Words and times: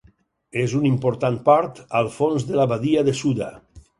És 0.61 0.71
un 0.79 0.87
important 0.89 1.37
port 1.51 1.83
al 2.01 2.11
fons 2.17 2.47
de 2.49 2.57
la 2.61 2.67
badia 2.75 3.07
de 3.11 3.17
Suda. 3.23 3.53